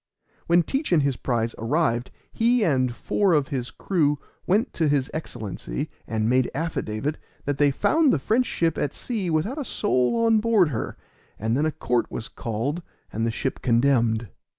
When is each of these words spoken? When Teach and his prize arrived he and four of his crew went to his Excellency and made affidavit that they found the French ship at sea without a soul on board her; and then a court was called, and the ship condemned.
When 0.47 0.63
Teach 0.63 0.91
and 0.91 1.03
his 1.03 1.15
prize 1.15 1.53
arrived 1.59 2.09
he 2.31 2.63
and 2.63 2.91
four 2.95 3.33
of 3.33 3.49
his 3.49 3.69
crew 3.69 4.17
went 4.47 4.73
to 4.73 4.87
his 4.87 5.11
Excellency 5.13 5.91
and 6.07 6.27
made 6.27 6.49
affidavit 6.55 7.19
that 7.45 7.59
they 7.59 7.69
found 7.69 8.11
the 8.11 8.17
French 8.17 8.47
ship 8.47 8.79
at 8.79 8.95
sea 8.95 9.29
without 9.29 9.59
a 9.59 9.63
soul 9.63 10.25
on 10.25 10.39
board 10.39 10.69
her; 10.69 10.97
and 11.37 11.55
then 11.55 11.67
a 11.67 11.71
court 11.71 12.09
was 12.09 12.29
called, 12.29 12.81
and 13.13 13.27
the 13.27 13.31
ship 13.31 13.61
condemned. 13.61 14.29